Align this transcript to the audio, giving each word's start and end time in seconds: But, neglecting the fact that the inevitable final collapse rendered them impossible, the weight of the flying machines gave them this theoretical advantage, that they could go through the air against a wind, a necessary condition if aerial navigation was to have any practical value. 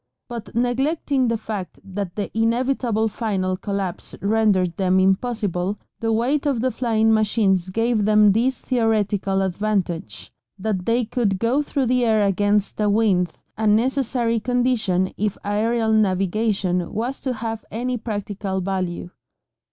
But, 0.27 0.55
neglecting 0.55 1.27
the 1.27 1.37
fact 1.37 1.79
that 1.83 2.15
the 2.15 2.35
inevitable 2.35 3.07
final 3.07 3.55
collapse 3.55 4.15
rendered 4.19 4.75
them 4.75 4.99
impossible, 4.99 5.77
the 5.99 6.11
weight 6.11 6.47
of 6.47 6.59
the 6.61 6.71
flying 6.71 7.13
machines 7.13 7.69
gave 7.69 8.03
them 8.05 8.31
this 8.31 8.61
theoretical 8.61 9.43
advantage, 9.43 10.33
that 10.57 10.87
they 10.87 11.05
could 11.05 11.37
go 11.37 11.61
through 11.61 11.85
the 11.85 12.03
air 12.03 12.25
against 12.25 12.81
a 12.81 12.89
wind, 12.89 13.33
a 13.59 13.67
necessary 13.67 14.39
condition 14.39 15.13
if 15.17 15.37
aerial 15.45 15.93
navigation 15.93 16.91
was 16.91 17.19
to 17.19 17.33
have 17.33 17.63
any 17.69 17.95
practical 17.95 18.59
value. 18.59 19.11